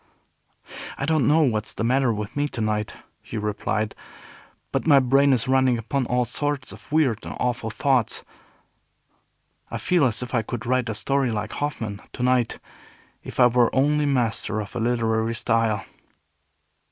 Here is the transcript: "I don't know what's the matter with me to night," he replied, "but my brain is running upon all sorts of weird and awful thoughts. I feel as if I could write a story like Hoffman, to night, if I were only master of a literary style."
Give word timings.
"I 0.97 1.05
don't 1.05 1.27
know 1.27 1.41
what's 1.43 1.75
the 1.75 1.83
matter 1.83 2.11
with 2.11 2.35
me 2.35 2.47
to 2.47 2.59
night," 2.61 2.95
he 3.21 3.37
replied, 3.37 3.93
"but 4.71 4.87
my 4.87 4.99
brain 4.99 5.31
is 5.31 5.47
running 5.47 5.77
upon 5.77 6.07
all 6.07 6.25
sorts 6.25 6.71
of 6.71 6.91
weird 6.91 7.19
and 7.23 7.37
awful 7.39 7.69
thoughts. 7.69 8.23
I 9.69 9.77
feel 9.77 10.03
as 10.05 10.23
if 10.23 10.33
I 10.33 10.41
could 10.41 10.65
write 10.65 10.89
a 10.89 10.95
story 10.95 11.29
like 11.29 11.51
Hoffman, 11.51 12.01
to 12.13 12.23
night, 12.23 12.57
if 13.21 13.39
I 13.39 13.45
were 13.45 13.69
only 13.75 14.07
master 14.07 14.59
of 14.59 14.75
a 14.75 14.79
literary 14.79 15.35
style." 15.35 15.85